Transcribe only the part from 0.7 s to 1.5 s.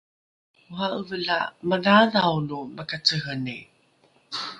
ora’eve la